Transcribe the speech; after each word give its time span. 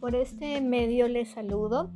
Por 0.00 0.14
este 0.14 0.62
medio 0.62 1.08
les 1.08 1.28
saludo 1.28 1.90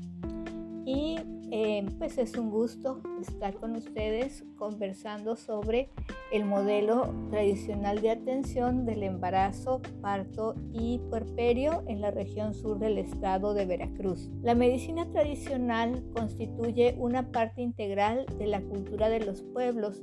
y 0.85 1.16
eh, 1.51 1.87
pues 1.98 2.19
es 2.19 2.37
un 2.37 2.50
gusto 2.50 3.00
estar 3.19 3.54
con 3.54 3.77
ustedes 3.77 4.45
conversando 4.57 5.37
sobre 5.37 5.88
el 6.30 6.45
modelo 6.45 7.14
tradicional 7.30 8.03
de 8.03 8.11
atención 8.11 8.85
del 8.85 9.04
embarazo, 9.04 9.80
parto 10.03 10.54
y 10.75 10.98
puerperio 11.09 11.82
en 11.86 12.03
la 12.03 12.11
región 12.11 12.53
sur 12.53 12.79
del 12.79 12.98
estado 12.98 13.54
de 13.54 13.64
Veracruz. 13.64 14.30
La 14.43 14.55
medicina 14.55 15.11
tradicional 15.11 16.05
constituye 16.14 16.96
una 16.98 17.32
parte 17.32 17.62
integral 17.62 18.27
de 18.36 18.48
la 18.48 18.61
cultura 18.61 19.09
de 19.09 19.21
los 19.21 19.41
pueblos 19.41 20.02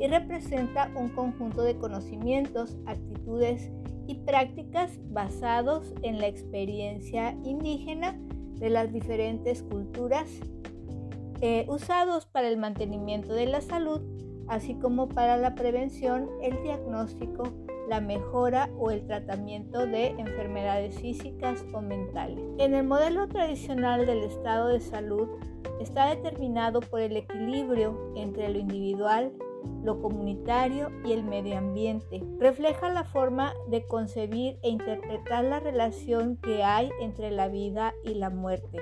y 0.00 0.06
representa 0.06 0.90
un 0.96 1.10
conjunto 1.10 1.62
de 1.62 1.76
conocimientos, 1.76 2.78
actitudes 2.86 3.70
y 4.06 4.14
prácticas 4.16 4.98
basados 5.10 5.92
en 6.02 6.18
la 6.18 6.26
experiencia 6.26 7.36
indígena 7.44 8.18
de 8.58 8.70
las 8.70 8.92
diferentes 8.92 9.62
culturas 9.62 10.28
eh, 11.40 11.66
usados 11.68 12.26
para 12.26 12.48
el 12.48 12.56
mantenimiento 12.56 13.32
de 13.34 13.46
la 13.46 13.60
salud, 13.60 14.00
así 14.46 14.74
como 14.74 15.08
para 15.08 15.36
la 15.36 15.56
prevención, 15.56 16.28
el 16.40 16.62
diagnóstico, 16.62 17.52
la 17.88 18.00
mejora 18.00 18.70
o 18.78 18.92
el 18.92 19.04
tratamiento 19.06 19.86
de 19.86 20.08
enfermedades 20.10 20.98
físicas 21.00 21.64
o 21.74 21.80
mentales. 21.80 22.38
En 22.58 22.74
el 22.74 22.86
modelo 22.86 23.26
tradicional 23.28 24.06
del 24.06 24.22
estado 24.22 24.68
de 24.68 24.80
salud 24.80 25.28
está 25.80 26.14
determinado 26.14 26.80
por 26.80 27.00
el 27.00 27.16
equilibrio 27.16 28.12
entre 28.14 28.48
lo 28.48 28.58
individual, 28.60 29.32
lo 29.82 30.00
comunitario 30.00 30.88
y 31.04 31.12
el 31.12 31.24
medio 31.24 31.58
ambiente. 31.58 32.22
Refleja 32.38 32.92
la 32.92 33.04
forma 33.04 33.54
de 33.68 33.86
concebir 33.86 34.58
e 34.62 34.70
interpretar 34.70 35.44
la 35.44 35.60
relación 35.60 36.36
que 36.36 36.62
hay 36.62 36.90
entre 37.00 37.30
la 37.30 37.48
vida 37.48 37.94
y 38.04 38.14
la 38.14 38.30
muerte, 38.30 38.78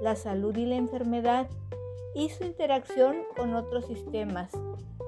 la 0.00 0.16
salud 0.16 0.56
y 0.56 0.66
la 0.66 0.76
enfermedad 0.76 1.48
y 2.14 2.28
su 2.28 2.44
interacción 2.44 3.16
con 3.36 3.54
otros 3.54 3.86
sistemas, 3.86 4.52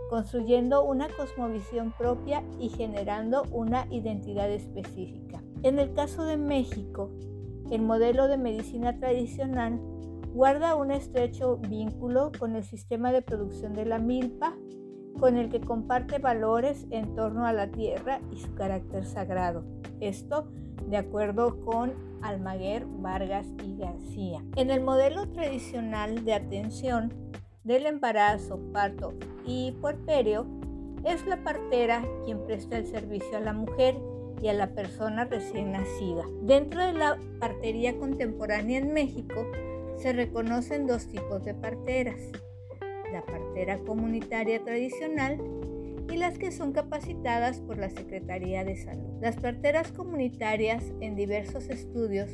construyendo 0.08 0.84
una 0.84 1.08
cosmovisión 1.08 1.92
propia 1.92 2.42
y 2.58 2.68
generando 2.70 3.42
una 3.50 3.86
identidad 3.90 4.50
específica. 4.50 5.42
En 5.62 5.78
el 5.78 5.92
caso 5.94 6.24
de 6.24 6.36
México, 6.36 7.10
el 7.70 7.82
modelo 7.82 8.28
de 8.28 8.38
medicina 8.38 8.98
tradicional 8.98 9.80
guarda 10.34 10.74
un 10.74 10.90
estrecho 10.90 11.58
vínculo 11.58 12.32
con 12.38 12.56
el 12.56 12.64
sistema 12.64 13.12
de 13.12 13.22
producción 13.22 13.72
de 13.72 13.86
la 13.86 13.98
milpa 13.98 14.56
con 15.18 15.36
el 15.36 15.48
que 15.48 15.60
comparte 15.60 16.18
valores 16.18 16.86
en 16.90 17.14
torno 17.14 17.46
a 17.46 17.52
la 17.52 17.68
tierra 17.68 18.20
y 18.32 18.38
su 18.38 18.54
carácter 18.54 19.04
sagrado. 19.06 19.64
Esto 20.00 20.48
de 20.88 20.96
acuerdo 20.96 21.60
con 21.64 21.92
Almaguer, 22.22 22.86
Vargas 22.86 23.46
y 23.64 23.76
García. 23.76 24.42
En 24.56 24.70
el 24.70 24.80
modelo 24.82 25.28
tradicional 25.30 26.24
de 26.24 26.34
atención 26.34 27.12
del 27.64 27.86
embarazo, 27.86 28.58
parto 28.72 29.14
y 29.46 29.72
puerperio, 29.80 30.46
es 31.04 31.26
la 31.26 31.42
partera 31.42 32.02
quien 32.24 32.44
presta 32.44 32.78
el 32.78 32.86
servicio 32.86 33.36
a 33.36 33.40
la 33.40 33.52
mujer 33.52 33.96
y 34.42 34.48
a 34.48 34.54
la 34.54 34.74
persona 34.74 35.24
recién 35.24 35.72
nacida. 35.72 36.24
Dentro 36.42 36.82
de 36.82 36.92
la 36.92 37.18
partería 37.40 37.96
contemporánea 37.98 38.78
en 38.78 38.92
México 38.92 39.46
se 39.96 40.12
reconocen 40.12 40.86
dos 40.86 41.06
tipos 41.06 41.44
de 41.44 41.54
parteras, 41.54 42.20
la 43.14 43.24
partera 43.24 43.78
comunitaria 43.78 44.62
tradicional 44.64 45.38
y 46.12 46.16
las 46.16 46.36
que 46.36 46.50
son 46.50 46.72
capacitadas 46.72 47.60
por 47.60 47.78
la 47.78 47.88
Secretaría 47.88 48.64
de 48.64 48.74
Salud. 48.74 49.20
Las 49.20 49.36
parteras 49.36 49.92
comunitarias 49.92 50.82
en 51.00 51.14
diversos 51.14 51.68
estudios 51.68 52.28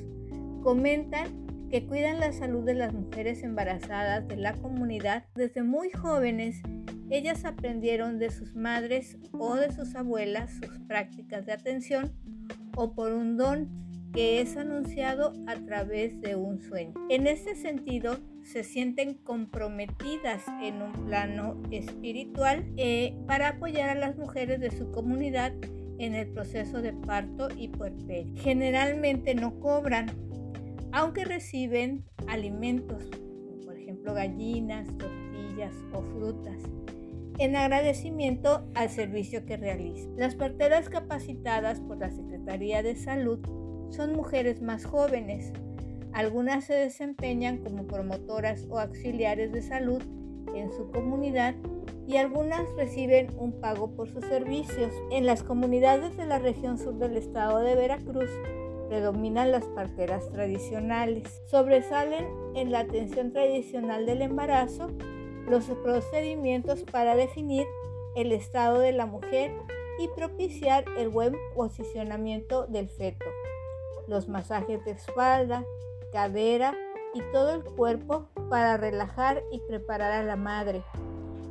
comentan 0.63 1.69
que 1.69 1.87
cuidan 1.87 2.19
la 2.19 2.33
salud 2.33 2.65
de 2.65 2.75
las 2.75 2.95
mujeres 2.95 3.43
embarazadas 3.43 4.27
de 4.27 4.37
la 4.37 4.55
comunidad 4.55 5.27
desde 5.35 5.63
muy 5.63 5.91
jóvenes. 5.91 6.63
Ellas 7.11 7.45
aprendieron 7.45 8.19
de 8.19 8.31
sus 8.31 8.57
madres 8.57 9.19
o 9.33 9.57
de 9.57 9.71
sus 9.73 9.95
abuelas 9.95 10.51
sus 10.51 10.79
prácticas 10.89 11.45
de 11.45 11.53
atención 11.53 12.13
o 12.75 12.95
por 12.95 13.13
un 13.13 13.37
don 13.37 13.69
que 14.15 14.41
es 14.41 14.57
anunciado 14.57 15.35
a 15.47 15.57
través 15.57 16.21
de 16.23 16.37
un 16.37 16.59
sueño. 16.59 16.95
En 17.11 17.27
este 17.27 17.55
sentido, 17.55 18.17
se 18.43 18.65
sienten 18.65 19.15
comprometidas 19.15 20.43
en 20.63 20.83
un 20.83 20.93
plano 21.07 21.61
espiritual 21.71 22.65
eh, 22.77 23.17
para 23.27 23.49
apoyar 23.49 23.91
a 23.91 23.95
las 23.95 24.17
mujeres 24.17 24.61
de 24.61 24.71
su 24.71 24.91
comunidad 24.91 25.53
en 25.99 26.15
el 26.15 26.29
proceso 26.29 26.81
de 26.81 26.93
parto 26.93 27.49
y 27.57 27.69
puerperio. 27.69 28.33
Generalmente 28.37 29.35
no 29.35 29.61
cobran, 29.61 30.07
aunque 30.93 31.25
reciben 31.25 32.05
alimentos, 32.27 33.05
por 33.65 33.77
ejemplo 33.77 34.15
gallinas, 34.15 34.89
tortillas 34.97 35.75
o 35.93 36.03
frutas, 36.03 36.63
en 37.39 37.57
agradecimiento 37.57 38.67
al 38.75 38.89
servicio 38.91 39.45
que 39.45 39.57
realizan. 39.57 40.17
Las 40.17 40.35
parteras 40.35 40.89
capacitadas 40.89 41.81
por 41.81 41.99
la 41.99 42.11
Secretaría 42.11 42.83
de 42.83 42.97
Salud 42.97 43.41
son 43.91 44.15
mujeres 44.15 44.63
más 44.63 44.85
jóvenes, 44.85 45.53
algunas 46.13 46.65
se 46.65 46.75
desempeñan 46.75 47.59
como 47.59 47.87
promotoras 47.87 48.67
o 48.69 48.79
auxiliares 48.79 49.53
de 49.53 49.63
salud 49.63 50.03
en 50.55 50.73
su 50.73 50.91
comunidad 50.91 51.55
y 52.07 52.17
algunas 52.17 52.69
reciben 52.77 53.29
un 53.39 53.61
pago 53.61 53.95
por 53.95 54.09
sus 54.09 54.25
servicios. 54.25 54.93
En 55.11 55.27
las 55.27 55.43
comunidades 55.43 56.17
de 56.17 56.27
la 56.27 56.39
región 56.39 56.79
sur 56.79 56.95
del 56.95 57.17
estado 57.17 57.59
de 57.61 57.77
Veracruz 57.77 58.31
predominan 58.89 59.53
las 59.53 59.65
parteras 59.67 60.29
tradicionales. 60.31 61.43
Sobresalen 61.47 62.27
en 62.57 62.73
la 62.73 62.81
atención 62.81 63.33
tradicional 63.33 64.07
del 64.07 64.23
embarazo 64.23 64.89
los 65.49 65.65
procedimientos 65.83 66.83
para 66.83 67.15
definir 67.15 67.67
el 68.17 68.33
estado 68.33 68.81
de 68.81 68.93
la 68.93 69.07
mujer 69.07 69.53
y 70.01 70.09
propiciar 70.09 70.85
el 70.99 71.09
buen 71.09 71.37
posicionamiento 71.55 72.67
del 72.67 72.89
feto. 72.89 73.27
Los 74.09 74.29
masajes 74.29 74.85
de 74.85 74.93
espalda, 74.93 75.65
cadera 76.13 76.75
y 77.15 77.21
todo 77.33 77.55
el 77.55 77.65
cuerpo 77.65 78.29
para 78.49 78.77
relajar 78.77 79.43
y 79.53 79.61
preparar 79.69 80.13
a 80.13 80.23
la 80.23 80.37
madre, 80.37 80.83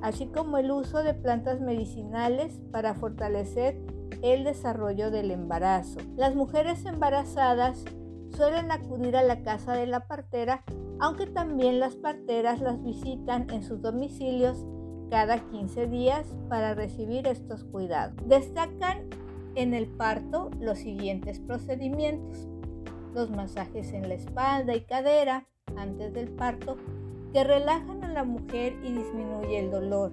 así 0.02 0.28
como 0.28 0.58
el 0.58 0.72
uso 0.72 1.04
de 1.04 1.14
plantas 1.14 1.60
medicinales 1.62 2.60
para 2.72 2.94
fortalecer 2.94 3.80
el 4.22 4.44
desarrollo 4.44 5.12
del 5.12 5.32
embarazo. 5.32 6.00
Las 6.16 6.36
mujeres 6.36 6.86
embarazadas 6.86 7.84
suelen 8.36 8.72
acudir 8.72 9.16
a 9.16 9.24
la 9.24 9.42
casa 9.44 9.74
de 9.74 9.88
la 9.88 10.08
partera, 10.08 10.64
aunque 11.00 11.26
también 11.26 11.80
las 11.80 11.96
parteras 11.96 12.62
las 12.62 12.82
visitan 12.84 13.50
en 13.52 13.64
sus 13.64 13.82
domicilios 13.82 14.66
cada 15.10 15.40
15 15.50 15.88
días 15.88 16.28
para 16.50 16.76
recibir 16.76 17.28
estos 17.28 17.64
cuidados. 17.64 18.16
Destacan 18.28 19.10
en 19.56 19.74
el 19.74 19.88
parto 19.88 20.52
los 20.60 20.78
siguientes 20.78 21.40
procedimientos 21.40 22.48
los 23.14 23.30
masajes 23.30 23.94
en 23.94 24.08
la 24.08 24.16
espalda 24.16 24.76
y 24.76 24.82
cadera 24.82 25.46
antes 25.78 26.14
del 26.14 26.30
parto 26.30 26.78
que 27.34 27.44
relajan 27.44 28.04
a 28.04 28.12
la 28.12 28.24
mujer 28.24 28.74
y 28.84 28.92
disminuye 28.92 29.60
el 29.60 29.72
dolor. 29.72 30.12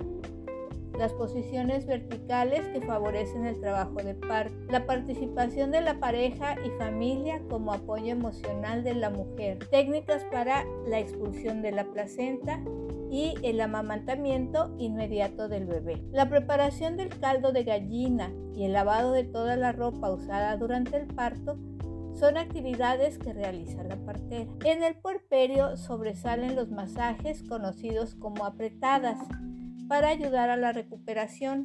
Las 0.99 1.13
posiciones 1.13 1.87
verticales 1.87 2.67
que 2.69 2.81
favorecen 2.81 3.45
el 3.45 3.61
trabajo 3.61 3.97
de 3.97 4.15
parto. 4.15 4.55
La 4.71 4.87
participación 4.87 5.71
de 5.71 5.83
la 5.83 6.01
pareja 6.01 6.57
y 6.65 6.71
familia 6.79 7.43
como 7.51 7.75
apoyo 7.75 8.13
emocional 8.13 8.83
de 8.83 8.95
la 8.95 9.11
mujer. 9.11 9.59
Técnicas 9.71 10.25
para 10.33 10.65
la 10.89 10.99
expulsión 10.99 11.61
de 11.61 11.73
la 11.73 11.85
placenta 11.85 12.63
y 13.11 13.35
el 13.43 13.61
amamantamiento 13.61 14.75
inmediato 14.79 15.49
del 15.49 15.67
bebé. 15.67 16.03
La 16.13 16.31
preparación 16.31 16.97
del 16.97 17.11
caldo 17.11 17.53
de 17.53 17.65
gallina 17.65 18.33
y 18.55 18.65
el 18.65 18.73
lavado 18.73 19.13
de 19.13 19.25
toda 19.25 19.57
la 19.57 19.73
ropa 19.73 20.11
usada 20.11 20.57
durante 20.57 20.97
el 20.97 21.07
parto 21.07 21.59
son 22.19 22.39
actividades 22.39 23.19
que 23.19 23.33
realiza 23.33 23.85
la 23.85 23.97
partera. 23.97 24.51
En 24.65 24.83
el 24.83 24.95
puerperio 24.97 25.77
sobresalen 25.77 26.57
los 26.57 26.71
masajes 26.71 27.43
conocidos 27.43 28.15
como 28.15 28.47
apretadas 28.47 29.19
para 29.89 30.09
ayudar 30.09 30.51
a 30.51 30.57
la 30.57 30.73
recuperación, 30.73 31.63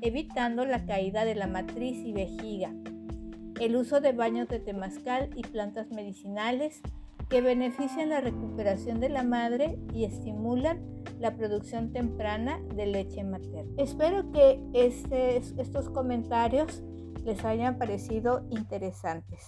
evitando 0.00 0.64
la 0.64 0.84
caída 0.84 1.24
de 1.24 1.34
la 1.34 1.46
matriz 1.46 1.98
y 2.04 2.12
vejiga. 2.12 2.72
El 3.60 3.76
uso 3.76 4.00
de 4.00 4.12
baños 4.12 4.48
de 4.48 4.58
temazcal 4.58 5.30
y 5.34 5.42
plantas 5.42 5.90
medicinales 5.90 6.82
que 7.30 7.40
benefician 7.40 8.10
la 8.10 8.20
recuperación 8.20 9.00
de 9.00 9.08
la 9.08 9.22
madre 9.22 9.78
y 9.94 10.04
estimulan 10.04 10.80
la 11.18 11.34
producción 11.34 11.92
temprana 11.92 12.60
de 12.74 12.86
leche 12.86 13.24
materna. 13.24 13.72
Espero 13.78 14.30
que 14.32 14.60
este, 14.74 15.38
estos 15.38 15.88
comentarios 15.88 16.82
les 17.26 17.44
hayan 17.44 17.76
parecido 17.76 18.46
interesantes. 18.50 19.46